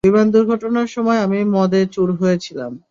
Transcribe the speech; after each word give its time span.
বিমান 0.03 0.27
দূর্ঘটনার 0.33 0.87
সময় 0.87 1.19
আমি 1.25 1.39
মদে 1.55 1.81
চুর 1.93 2.09
হয়ে 2.19 2.37
ছিলাম। 2.45 2.71